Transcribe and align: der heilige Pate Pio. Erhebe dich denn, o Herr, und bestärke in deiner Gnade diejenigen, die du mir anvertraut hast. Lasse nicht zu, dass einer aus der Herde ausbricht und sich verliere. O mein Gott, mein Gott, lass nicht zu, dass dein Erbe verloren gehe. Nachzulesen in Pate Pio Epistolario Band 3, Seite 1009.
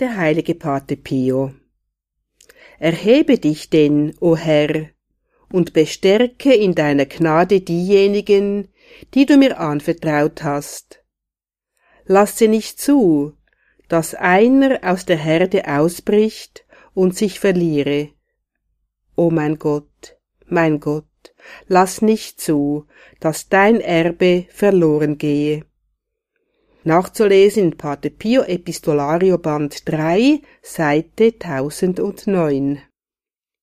der 0.00 0.16
heilige 0.16 0.54
Pate 0.54 0.96
Pio. 0.96 1.52
Erhebe 2.78 3.38
dich 3.38 3.70
denn, 3.70 4.14
o 4.20 4.36
Herr, 4.36 4.88
und 5.50 5.72
bestärke 5.72 6.54
in 6.54 6.74
deiner 6.74 7.06
Gnade 7.06 7.60
diejenigen, 7.60 8.68
die 9.14 9.26
du 9.26 9.36
mir 9.36 9.58
anvertraut 9.58 10.42
hast. 10.42 11.02
Lasse 12.04 12.48
nicht 12.48 12.80
zu, 12.80 13.34
dass 13.88 14.14
einer 14.14 14.80
aus 14.82 15.06
der 15.06 15.16
Herde 15.16 15.66
ausbricht 15.66 16.64
und 16.94 17.16
sich 17.16 17.40
verliere. 17.40 18.10
O 19.16 19.30
mein 19.30 19.58
Gott, 19.58 20.16
mein 20.46 20.80
Gott, 20.80 21.04
lass 21.66 22.02
nicht 22.02 22.40
zu, 22.40 22.86
dass 23.20 23.48
dein 23.48 23.80
Erbe 23.80 24.46
verloren 24.50 25.18
gehe. 25.18 25.64
Nachzulesen 26.84 27.64
in 27.64 27.76
Pate 27.76 28.10
Pio 28.10 28.42
Epistolario 28.42 29.38
Band 29.38 29.84
3, 29.84 30.40
Seite 30.62 31.34
1009. 31.38 32.87